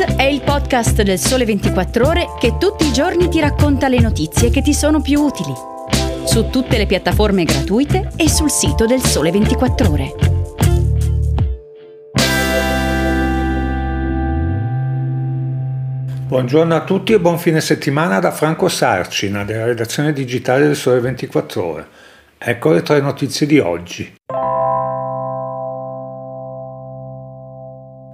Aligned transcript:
È 0.00 0.22
il 0.22 0.40
podcast 0.40 1.02
del 1.02 1.18
Sole 1.18 1.44
24 1.44 2.06
Ore 2.06 2.26
che 2.38 2.56
tutti 2.58 2.86
i 2.86 2.92
giorni 2.92 3.28
ti 3.28 3.38
racconta 3.38 3.86
le 3.86 4.00
notizie 4.00 4.48
che 4.48 4.62
ti 4.62 4.72
sono 4.72 5.02
più 5.02 5.20
utili. 5.20 5.52
Su 6.24 6.48
tutte 6.48 6.78
le 6.78 6.86
piattaforme 6.86 7.44
gratuite 7.44 8.10
e 8.16 8.30
sul 8.30 8.50
sito 8.50 8.86
del 8.86 9.02
Sole 9.02 9.30
24 9.30 9.90
Ore. 9.90 10.14
Buongiorno 16.28 16.74
a 16.74 16.84
tutti 16.84 17.12
e 17.12 17.20
buon 17.20 17.38
fine 17.38 17.60
settimana 17.60 18.20
da 18.20 18.30
Franco 18.30 18.68
Sarcina 18.68 19.44
della 19.44 19.66
redazione 19.66 20.14
digitale 20.14 20.64
del 20.64 20.76
Sole 20.76 21.00
24 21.00 21.62
Ore. 21.62 21.86
Ecco 22.38 22.72
le 22.72 22.80
tre 22.80 23.02
notizie 23.02 23.46
di 23.46 23.58
oggi. 23.58 24.14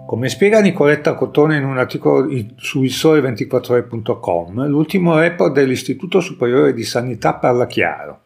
Come 0.06 0.28
spiega 0.28 0.60
Nicoletta 0.60 1.14
Cotone 1.14 1.56
in 1.56 1.64
un 1.64 1.78
articolo 1.78 2.28
su 2.54 2.84
ilsole24ore.com, 2.84 4.68
l'ultimo 4.68 5.18
report 5.18 5.52
dell'Istituto 5.52 6.20
Superiore 6.20 6.72
di 6.72 6.84
Sanità 6.84 7.34
parla 7.34 7.66
chiaro. 7.66 8.20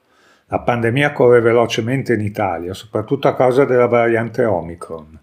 La 0.48 0.60
pandemia 0.60 1.12
corre 1.12 1.40
velocemente 1.40 2.12
in 2.12 2.20
Italia, 2.20 2.74
soprattutto 2.74 3.28
a 3.28 3.34
causa 3.34 3.64
della 3.64 3.86
variante 3.86 4.44
Omicron. 4.44 5.18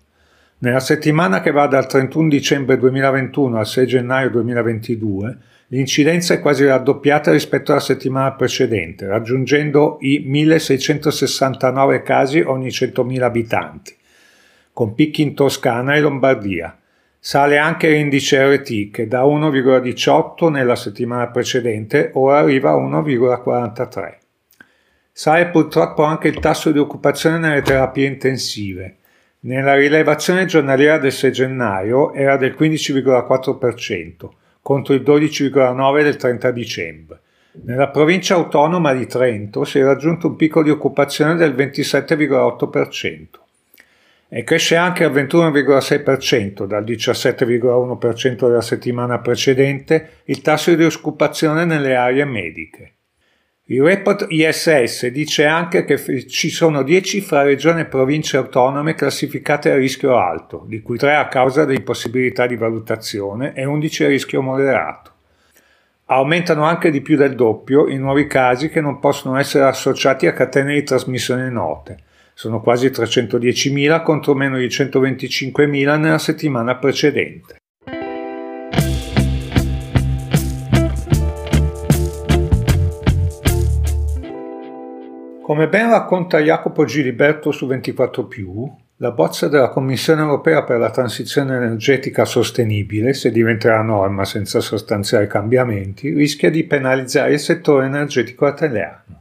Nella 0.58 0.80
settimana 0.80 1.42
che 1.42 1.52
va 1.52 1.68
dal 1.68 1.86
31 1.86 2.28
dicembre 2.28 2.80
2021 2.80 3.60
al 3.60 3.68
6 3.68 3.86
gennaio 3.86 4.32
2022, 4.32 5.38
l'incidenza 5.68 6.34
è 6.34 6.40
quasi 6.40 6.66
raddoppiata 6.66 7.32
rispetto 7.32 7.72
alla 7.72 7.82
settimana 7.82 8.34
precedente, 8.34 9.06
raggiungendo 9.06 9.98
i 10.00 10.24
1669 10.26 12.02
casi 12.02 12.40
ogni 12.40 12.70
100.000 12.70 13.22
abitanti 13.22 13.96
con 14.78 14.94
picchi 14.94 15.24
in 15.24 15.34
Toscana 15.34 15.96
e 15.96 16.00
Lombardia. 16.00 16.78
Sale 17.18 17.58
anche 17.58 17.90
l'indice 17.90 18.46
RT 18.46 18.92
che 18.92 19.08
da 19.08 19.24
1,18 19.24 20.52
nella 20.52 20.76
settimana 20.76 21.30
precedente 21.30 22.12
ora 22.14 22.38
arriva 22.38 22.70
a 22.70 22.76
1,43. 22.76 24.18
Sale 25.12 25.48
purtroppo 25.48 26.04
anche 26.04 26.28
il 26.28 26.38
tasso 26.38 26.72
di 26.72 26.78
occupazione 26.78 27.40
nelle 27.40 27.64
terapie 27.64 28.06
intensive. 28.06 28.98
Nella 29.40 29.74
rilevazione 29.74 30.46
giornaliera 30.46 31.00
del 31.00 31.12
6 31.12 31.32
gennaio 31.32 32.14
era 32.14 32.38
del 32.38 32.56
15,4% 32.56 34.30
contro 34.62 34.94
il 34.94 35.02
12,9% 35.02 36.04
del 36.04 36.18
30 36.18 36.52
dicembre. 36.52 37.20
Nella 37.64 37.88
provincia 37.88 38.36
autonoma 38.36 38.94
di 38.94 39.08
Trento 39.08 39.64
si 39.64 39.80
è 39.80 39.84
raggiunto 39.84 40.28
un 40.28 40.36
picco 40.36 40.62
di 40.62 40.70
occupazione 40.70 41.34
del 41.34 41.56
27,8% 41.56 43.46
e 44.30 44.44
cresce 44.44 44.76
anche 44.76 45.04
al 45.04 45.14
21,6% 45.14 46.66
dal 46.66 46.84
17,1% 46.84 48.48
della 48.48 48.62
settimana 48.62 49.20
precedente 49.20 50.22
il 50.26 50.42
tasso 50.42 50.74
di 50.74 50.84
occupazione 50.84 51.64
nelle 51.66 51.96
aree 51.96 52.26
mediche. 52.26 52.92
Il 53.70 53.82
report 53.82 54.28
ISS 54.30 55.08
dice 55.08 55.46
anche 55.46 55.84
che 55.84 56.26
ci 56.28 56.50
sono 56.50 56.84
10 56.84 57.20
fra 57.20 57.44
regioni 57.44 57.82
e 57.82 57.86
province 57.86 58.38
autonome 58.38 58.96
classificate 58.96 59.72
a 59.72 59.76
rischio 59.76 60.18
alto, 60.18 60.64
di 60.68 60.82
cui 60.82 60.98
3 60.98 61.16
a 61.16 61.28
causa 61.28 61.66
di 61.66 61.76
impossibilità 61.76 62.48
di 62.48 62.56
valutazione 62.56 63.54
e 63.54 63.66
11 63.66 64.06
a 64.06 64.08
rischio 64.08 64.42
moderato. 64.42 65.12
Aumentano 66.06 66.64
anche 66.64 66.90
di 66.92 67.02
più 67.02 67.18
del 67.18 67.36
doppio 67.36 67.90
i 67.90 67.98
nuovi 67.98 68.26
casi 68.26 68.70
che 68.70 68.80
non 68.80 69.00
possono 69.00 69.36
essere 69.36 69.66
associati 69.66 70.28
a 70.28 70.32
catene 70.32 70.74
di 70.74 70.84
trasmissione 70.84 71.50
note, 71.50 71.98
sono 72.38 72.62
quasi 72.62 72.90
310.000 72.90 74.04
contro 74.04 74.36
meno 74.36 74.60
di 74.60 74.68
125.000 74.68 75.98
nella 75.98 76.20
settimana 76.20 76.76
precedente. 76.76 77.56
Come 85.42 85.68
ben 85.68 85.90
racconta 85.90 86.38
Jacopo 86.38 86.86
Giliberto 86.86 87.50
su 87.50 87.66
24 87.66 88.28
la 88.98 89.12
bozza 89.12 89.48
della 89.48 89.70
Commissione 89.70 90.22
europea 90.22 90.64
per 90.64 90.78
la 90.78 90.92
transizione 90.92 91.56
energetica 91.56 92.24
sostenibile, 92.24 93.16
se 93.16 93.32
diventerà 93.32 93.82
norma 93.82 94.26
senza 94.26 94.60
sostanziali 94.60 95.26
cambiamenti, 95.26 96.14
rischia 96.14 96.52
di 96.52 96.66
penalizzare 96.66 97.34
il 97.34 97.40
settore 97.40 97.88
energetico 97.88 98.48
italiano. 98.48 99.17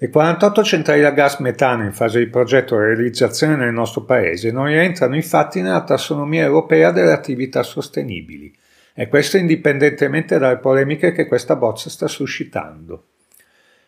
Le 0.00 0.10
48 0.10 0.62
centrali 0.62 1.02
a 1.02 1.10
gas 1.10 1.40
metano 1.40 1.82
in 1.82 1.92
fase 1.92 2.20
di 2.20 2.28
progetto 2.28 2.76
e 2.76 2.84
realizzazione 2.84 3.56
nel 3.56 3.72
nostro 3.72 4.04
Paese 4.04 4.52
non 4.52 4.66
rientrano 4.66 5.16
infatti 5.16 5.60
nella 5.60 5.82
tassonomia 5.82 6.44
europea 6.44 6.92
delle 6.92 7.10
attività 7.10 7.64
sostenibili 7.64 8.54
e 8.94 9.08
questo 9.08 9.38
indipendentemente 9.38 10.38
dalle 10.38 10.58
polemiche 10.58 11.10
che 11.10 11.26
questa 11.26 11.56
bozza 11.56 11.90
sta 11.90 12.06
suscitando. 12.06 13.06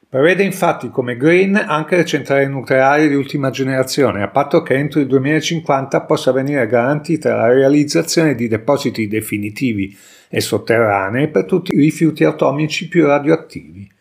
Prevede 0.08 0.42
infatti 0.42 0.90
come 0.90 1.16
green 1.16 1.54
anche 1.54 1.94
le 1.94 2.04
centrali 2.04 2.48
nucleari 2.48 3.06
di 3.06 3.14
ultima 3.14 3.50
generazione, 3.50 4.24
a 4.24 4.28
patto 4.28 4.62
che 4.62 4.74
entro 4.74 4.98
il 4.98 5.06
2050 5.06 6.00
possa 6.00 6.32
venire 6.32 6.66
garantita 6.66 7.36
la 7.36 7.46
realizzazione 7.46 8.34
di 8.34 8.48
depositi 8.48 9.06
definitivi 9.06 9.96
e 10.28 10.40
sotterranei 10.40 11.28
per 11.28 11.44
tutti 11.44 11.72
i 11.72 11.78
rifiuti 11.78 12.24
atomici 12.24 12.88
più 12.88 13.06
radioattivi. 13.06 13.98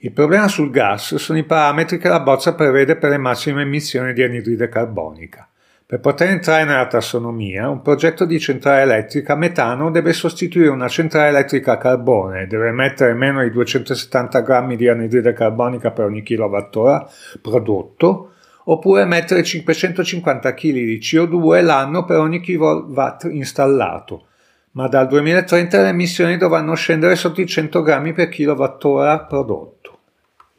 Il 0.00 0.12
problema 0.12 0.46
sul 0.46 0.70
gas 0.70 1.16
sono 1.16 1.40
i 1.40 1.44
parametri 1.44 1.98
che 1.98 2.06
la 2.06 2.20
bozza 2.20 2.54
prevede 2.54 2.94
per 2.94 3.10
le 3.10 3.18
massime 3.18 3.62
emissioni 3.62 4.12
di 4.12 4.22
anidride 4.22 4.68
carbonica. 4.68 5.48
Per 5.84 5.98
poter 5.98 6.28
entrare 6.28 6.62
nella 6.62 6.86
tassonomia, 6.86 7.68
un 7.68 7.82
progetto 7.82 8.24
di 8.24 8.38
centrale 8.38 8.82
elettrica 8.82 9.32
a 9.32 9.36
metano 9.36 9.90
deve 9.90 10.12
sostituire 10.12 10.68
una 10.68 10.86
centrale 10.86 11.30
elettrica 11.30 11.72
a 11.72 11.78
carbone, 11.78 12.46
deve 12.46 12.68
emettere 12.68 13.12
meno 13.14 13.42
di 13.42 13.50
270 13.50 14.38
grammi 14.42 14.76
di 14.76 14.86
anidride 14.86 15.32
carbonica 15.32 15.90
per 15.90 16.04
ogni 16.04 16.22
kilowattora 16.22 17.04
prodotto, 17.42 18.34
oppure 18.66 19.02
emettere 19.02 19.42
550 19.42 20.54
kg 20.54 20.62
di 20.70 21.00
CO2 21.02 21.64
l'anno 21.64 22.04
per 22.04 22.18
ogni 22.18 22.38
kilowatt 22.38 23.24
installato, 23.24 24.28
ma 24.72 24.86
dal 24.86 25.08
2030 25.08 25.82
le 25.82 25.88
emissioni 25.88 26.36
dovranno 26.36 26.76
scendere 26.76 27.16
sotto 27.16 27.40
i 27.40 27.48
100 27.48 27.82
grammi 27.82 28.12
per 28.12 28.28
kilowattora 28.28 29.24
prodotto. 29.24 29.77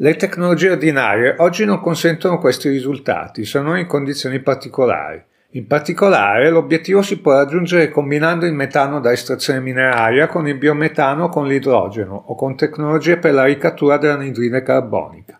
Le 0.02 0.16
tecnologie 0.16 0.70
ordinarie 0.70 1.36
oggi 1.40 1.66
non 1.66 1.82
consentono 1.82 2.38
questi 2.38 2.70
risultati, 2.70 3.44
se 3.44 3.60
non 3.60 3.78
in 3.78 3.86
condizioni 3.86 4.40
particolari. 4.40 5.22
In 5.52 5.68
particolare, 5.68 6.50
l'obiettivo 6.50 7.02
si 7.02 7.20
può 7.20 7.34
raggiungere 7.34 7.90
combinando 7.90 8.46
il 8.46 8.54
metano 8.54 9.02
da 9.02 9.12
estrazione 9.12 9.60
mineraria 9.60 10.28
con 10.28 10.48
il 10.48 10.56
biometano 10.56 11.28
con 11.28 11.48
l'idrogeno 11.48 12.16
o 12.28 12.36
con 12.36 12.56
tecnologie 12.56 13.18
per 13.18 13.34
la 13.34 13.44
ricattura 13.44 13.98
dell'anidride 13.98 14.64
carbonica. 14.64 15.38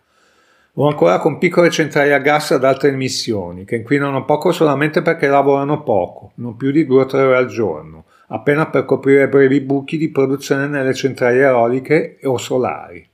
O 0.74 0.90
ancora 0.90 1.20
con 1.20 1.38
piccole 1.38 1.70
centrali 1.70 2.12
a 2.12 2.20
gas 2.20 2.52
ad 2.52 2.66
alte 2.66 2.90
emissioni, 2.90 3.64
che 3.64 3.78
inquinano 3.78 4.26
poco 4.26 4.52
solamente 4.52 5.02
perché 5.02 5.28
lavorano 5.28 5.84
poco, 5.84 6.34
non 6.36 6.58
più 6.58 6.72
di 6.72 6.86
2 6.86 7.02
o 7.02 7.06
3 7.06 7.22
ore 7.22 7.38
al 7.38 7.48
giorno, 7.48 8.04
appena 8.28 8.68
per 8.68 8.84
coprire 8.84 9.30
brevi 9.30 9.62
buchi 9.62 9.98
di 9.98 10.10
produzione 10.10 10.68
nelle 10.68 10.94
centrali 10.94 11.40
eoliche 11.40 12.18
o 12.24 12.38
solari. 12.38 13.09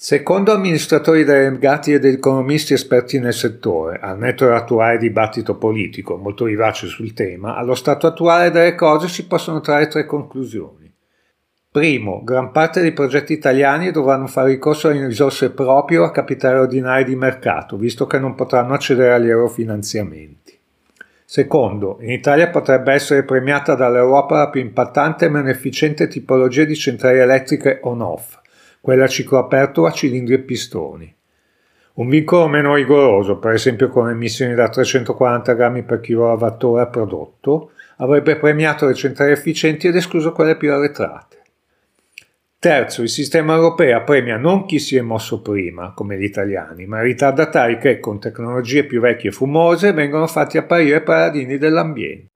Secondo 0.00 0.52
amministratori 0.52 1.24
delegati 1.24 1.92
ed 1.92 2.04
economisti 2.04 2.72
esperti 2.72 3.18
nel 3.18 3.34
settore, 3.34 3.98
al 4.00 4.16
netto 4.16 4.44
dell'attuale 4.44 4.96
dibattito 4.96 5.56
politico 5.56 6.16
molto 6.16 6.44
vivace 6.44 6.86
sul 6.86 7.14
tema, 7.14 7.56
allo 7.56 7.74
stato 7.74 8.06
attuale 8.06 8.52
delle 8.52 8.76
cose 8.76 9.08
si 9.08 9.26
possono 9.26 9.60
trarre 9.60 9.88
tre 9.88 10.06
conclusioni. 10.06 10.88
Primo, 11.72 12.22
gran 12.22 12.52
parte 12.52 12.80
dei 12.80 12.92
progetti 12.92 13.32
italiani 13.32 13.90
dovranno 13.90 14.28
fare 14.28 14.50
ricorso 14.50 14.86
a 14.86 14.92
risorse 14.92 15.50
proprie 15.50 15.98
o 15.98 16.04
a 16.04 16.12
capitale 16.12 16.60
ordinario 16.60 17.04
di 17.04 17.16
mercato, 17.16 17.76
visto 17.76 18.06
che 18.06 18.20
non 18.20 18.36
potranno 18.36 18.74
accedere 18.74 19.14
agli 19.14 19.28
eurofinanziamenti. 19.28 20.56
Secondo, 21.24 21.98
in 22.02 22.12
Italia 22.12 22.50
potrebbe 22.50 22.92
essere 22.92 23.24
premiata 23.24 23.74
dall'Europa 23.74 24.36
la 24.36 24.48
più 24.48 24.60
impattante 24.60 25.24
e 25.24 25.28
meno 25.28 25.48
efficiente 25.48 26.06
tipologia 26.06 26.62
di 26.62 26.76
centrali 26.76 27.18
elettriche 27.18 27.80
on-off, 27.82 28.38
quella 28.88 29.04
a 29.04 29.08
ciclo 29.08 29.36
aperto 29.36 29.84
a 29.84 29.90
cilindri 29.90 30.32
e 30.32 30.38
pistoni. 30.38 31.14
Un 31.96 32.08
vincolo 32.08 32.48
meno 32.48 32.74
rigoroso, 32.74 33.36
per 33.36 33.52
esempio 33.52 33.90
con 33.90 34.08
emissioni 34.08 34.54
da 34.54 34.70
340 34.70 35.52
grammi 35.52 35.82
per 35.82 36.00
kilowattora 36.00 36.86
prodotto, 36.86 37.72
avrebbe 37.98 38.36
premiato 38.36 38.86
le 38.86 38.94
centrali 38.94 39.32
efficienti 39.32 39.88
ed 39.88 39.96
escluso 39.96 40.32
quelle 40.32 40.56
più 40.56 40.72
arretrate. 40.72 41.36
Terzo, 42.58 43.02
il 43.02 43.10
sistema 43.10 43.56
europeo 43.56 44.02
premia 44.04 44.38
non 44.38 44.64
chi 44.64 44.78
si 44.78 44.96
è 44.96 45.02
mosso 45.02 45.42
prima, 45.42 45.92
come 45.92 46.16
gli 46.16 46.24
italiani, 46.24 46.86
ma 46.86 47.02
i 47.02 47.08
ritardatari 47.08 47.76
che, 47.76 48.00
con 48.00 48.18
tecnologie 48.18 48.84
più 48.84 49.02
vecchie 49.02 49.28
e 49.28 49.34
fumose, 49.34 49.92
vengono 49.92 50.26
fatti 50.26 50.56
apparire 50.56 51.02
paradini 51.02 51.58
dell'ambiente. 51.58 52.30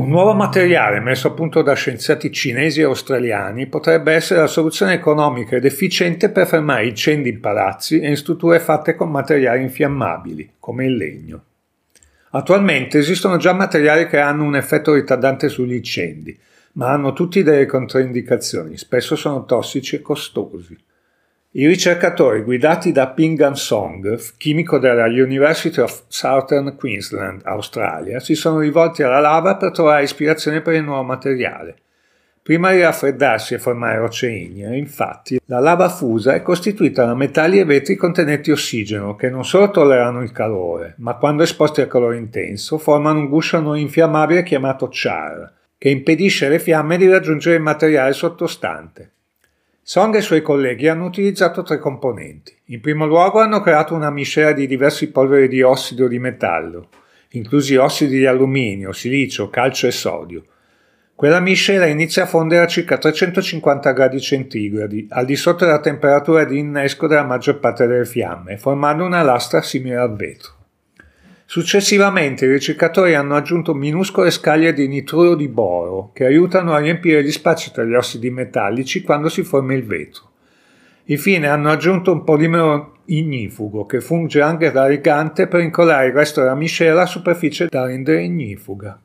Un 0.00 0.08
nuovo 0.08 0.32
materiale 0.32 0.98
messo 0.98 1.28
a 1.28 1.32
punto 1.32 1.60
da 1.60 1.74
scienziati 1.74 2.32
cinesi 2.32 2.80
e 2.80 2.84
australiani 2.84 3.66
potrebbe 3.66 4.14
essere 4.14 4.40
la 4.40 4.46
soluzione 4.46 4.94
economica 4.94 5.56
ed 5.56 5.66
efficiente 5.66 6.30
per 6.30 6.46
fermare 6.46 6.86
incendi 6.86 7.28
in 7.28 7.38
palazzi 7.38 8.00
e 8.00 8.08
in 8.08 8.16
strutture 8.16 8.60
fatte 8.60 8.94
con 8.94 9.10
materiali 9.10 9.62
infiammabili, 9.62 10.52
come 10.58 10.86
il 10.86 10.96
legno. 10.96 11.44
Attualmente 12.30 12.96
esistono 12.96 13.36
già 13.36 13.52
materiali 13.52 14.06
che 14.06 14.18
hanno 14.18 14.44
un 14.44 14.56
effetto 14.56 14.94
ritardante 14.94 15.50
sugli 15.50 15.74
incendi, 15.74 16.34
ma 16.72 16.92
hanno 16.92 17.12
tutti 17.12 17.42
delle 17.42 17.66
controindicazioni, 17.66 18.78
spesso 18.78 19.16
sono 19.16 19.44
tossici 19.44 19.96
e 19.96 20.00
costosi. 20.00 20.78
I 21.52 21.66
ricercatori 21.66 22.42
guidati 22.42 22.92
da 22.92 23.08
Pingan 23.08 23.56
Song, 23.56 24.16
chimico 24.36 24.78
della 24.78 25.06
University 25.06 25.80
of 25.80 26.04
Southern 26.06 26.76
Queensland, 26.76 27.40
Australia, 27.42 28.20
si 28.20 28.36
sono 28.36 28.60
rivolti 28.60 29.02
alla 29.02 29.18
lava 29.18 29.56
per 29.56 29.72
trovare 29.72 30.04
ispirazione 30.04 30.60
per 30.60 30.74
il 30.74 30.84
nuovo 30.84 31.02
materiale. 31.02 31.74
Prima 32.40 32.70
di 32.70 32.80
raffreddarsi 32.80 33.54
e 33.54 33.58
formare 33.58 33.98
rocce 33.98 34.30
ignee, 34.30 34.76
infatti, 34.76 35.40
la 35.46 35.58
lava 35.58 35.88
fusa 35.88 36.34
è 36.34 36.42
costituita 36.42 37.04
da 37.04 37.16
metalli 37.16 37.58
e 37.58 37.64
vetri 37.64 37.96
contenenti 37.96 38.52
ossigeno 38.52 39.16
che 39.16 39.28
non 39.28 39.44
solo 39.44 39.72
tollerano 39.72 40.22
il 40.22 40.30
calore, 40.30 40.94
ma 40.98 41.16
quando 41.16 41.42
esposti 41.42 41.80
al 41.80 41.88
calore 41.88 42.16
intenso 42.16 42.78
formano 42.78 43.18
un 43.18 43.28
guscio 43.28 43.58
non 43.58 43.76
infiammabile 43.76 44.44
chiamato 44.44 44.88
char, 44.88 45.52
che 45.76 45.88
impedisce 45.88 46.46
alle 46.46 46.60
fiamme 46.60 46.96
di 46.96 47.08
raggiungere 47.08 47.56
il 47.56 47.62
materiale 47.62 48.12
sottostante. 48.12 49.14
Song 49.92 50.14
e 50.14 50.18
i 50.18 50.22
suoi 50.22 50.40
colleghi 50.40 50.86
hanno 50.86 51.06
utilizzato 51.06 51.64
tre 51.64 51.80
componenti. 51.80 52.56
In 52.66 52.80
primo 52.80 53.06
luogo 53.06 53.40
hanno 53.40 53.60
creato 53.60 53.92
una 53.92 54.12
miscela 54.12 54.52
di 54.52 54.68
diversi 54.68 55.10
polveri 55.10 55.48
di 55.48 55.62
ossido 55.62 56.06
di 56.06 56.20
metallo, 56.20 56.90
inclusi 57.30 57.74
ossidi 57.74 58.18
di 58.18 58.24
alluminio, 58.24 58.92
silicio, 58.92 59.50
calcio 59.50 59.88
e 59.88 59.90
sodio. 59.90 60.44
Quella 61.16 61.40
miscela 61.40 61.86
inizia 61.86 62.22
a 62.22 62.26
fondere 62.26 62.62
a 62.62 62.68
circa 62.68 62.98
350 62.98 63.90
gradi 63.90 64.20
centigradi, 64.20 65.08
al 65.10 65.24
di 65.24 65.34
sotto 65.34 65.64
della 65.64 65.80
temperatura 65.80 66.44
di 66.44 66.60
innesco 66.60 67.08
della 67.08 67.24
maggior 67.24 67.58
parte 67.58 67.88
delle 67.88 68.04
fiamme, 68.04 68.58
formando 68.58 69.04
una 69.04 69.22
lastra 69.22 69.60
simile 69.60 69.96
al 69.96 70.14
vetro. 70.14 70.59
Successivamente 71.50 72.44
i 72.44 72.48
ricercatori 72.48 73.16
hanno 73.16 73.34
aggiunto 73.34 73.74
minuscole 73.74 74.30
scaglie 74.30 74.72
di 74.72 74.86
nitruro 74.86 75.34
di 75.34 75.48
boro 75.48 76.12
che 76.12 76.24
aiutano 76.24 76.74
a 76.74 76.78
riempire 76.78 77.24
gli 77.24 77.32
spazi 77.32 77.72
tra 77.72 77.82
gli 77.82 77.94
ossidi 77.94 78.30
metallici 78.30 79.02
quando 79.02 79.28
si 79.28 79.42
forma 79.42 79.74
il 79.74 79.84
vetro. 79.84 80.30
Infine 81.06 81.48
hanno 81.48 81.72
aggiunto 81.72 82.12
un 82.12 82.22
polimero 82.22 82.98
ignifugo 83.06 83.84
che 83.84 84.00
funge 84.00 84.40
anche 84.40 84.70
da 84.70 84.86
rigante 84.86 85.48
per 85.48 85.58
incollare 85.58 86.06
il 86.06 86.12
resto 86.12 86.38
della 86.38 86.54
miscela 86.54 86.92
alla 86.92 87.06
superficie 87.06 87.66
da 87.66 87.84
rendere 87.84 88.22
ignifuga. 88.22 89.00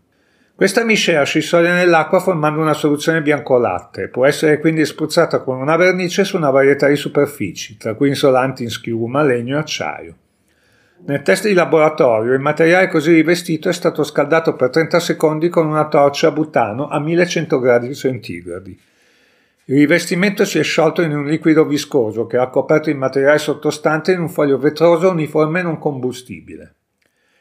Questa 0.54 0.84
miscela 0.84 1.24
scioglie 1.24 1.74
nell'acqua 1.74 2.20
formando 2.20 2.62
una 2.62 2.74
soluzione 2.74 3.24
biancolatte, 3.24 4.10
può 4.10 4.24
essere 4.24 4.60
quindi 4.60 4.86
spruzzata 4.86 5.42
con 5.42 5.58
una 5.58 5.78
vernice 5.78 6.24
su 6.24 6.38
una 6.38 6.52
varietà 6.52 6.88
di 6.90 6.96
superfici, 6.96 7.76
tra 7.78 7.96
cui 7.96 8.10
insolanti 8.10 8.62
in 8.62 8.70
schiuma, 8.70 9.24
legno 9.24 9.56
e 9.56 9.60
acciaio. 9.62 10.16
Nel 10.98 11.22
test 11.22 11.46
di 11.46 11.54
laboratorio 11.54 12.34
il 12.34 12.40
materiale 12.40 12.88
così 12.88 13.12
rivestito 13.12 13.68
è 13.68 13.74
stato 13.74 14.04
scaldato 14.04 14.56
per 14.56 14.70
30 14.70 15.00
secondi 15.00 15.50
con 15.50 15.68
una 15.68 15.88
torcia 15.88 16.30
a 16.30 16.32
butano 16.32 16.88
a 16.88 17.00
1100 17.00 17.60
gradi 17.60 17.94
centigradi. 17.94 18.80
Il 19.66 19.76
rivestimento 19.76 20.46
si 20.46 20.58
è 20.58 20.64
sciolto 20.64 21.02
in 21.02 21.16
un 21.16 21.26
liquido 21.26 21.66
viscoso 21.66 22.26
che 22.26 22.38
ha 22.38 22.48
coperto 22.48 22.90
il 22.90 22.98
materiale 22.98 23.40
sottostante 23.40 24.14
in 24.14 24.20
un 24.20 24.30
foglio 24.30 24.58
vetroso 24.58 25.10
uniforme 25.10 25.62
non 25.62 25.78
combustibile. 25.78 26.76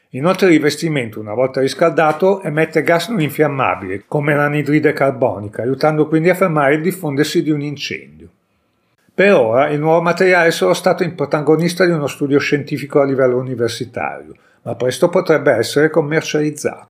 Inoltre 0.09 0.47
il 0.47 0.53
rivestimento, 0.53 1.19
una 1.19 1.33
volta 1.33 1.61
riscaldato, 1.61 2.41
emette 2.41 2.83
gas 2.83 3.09
non 3.09 3.21
infiammabili, 3.21 4.03
come 4.07 4.35
l'anidride 4.35 4.93
carbonica, 4.93 5.61
aiutando 5.61 6.07
quindi 6.07 6.29
a 6.29 6.35
fermare 6.35 6.75
il 6.75 6.81
diffondersi 6.81 7.41
di 7.43 7.51
un 7.51 7.61
incendio. 7.61 8.14
Per 9.15 9.33
ora 9.33 9.69
il 9.69 9.79
nuovo 9.79 10.01
materiale 10.01 10.49
è 10.49 10.51
solo 10.51 10.73
stato 10.73 11.03
il 11.03 11.13
protagonista 11.13 11.85
di 11.85 11.91
uno 11.91 12.05
studio 12.05 12.37
scientifico 12.37 12.99
a 12.99 13.05
livello 13.05 13.37
universitario, 13.37 14.35
ma 14.63 14.75
presto 14.75 15.07
potrebbe 15.07 15.53
essere 15.53 15.89
commercializzato. 15.89 16.87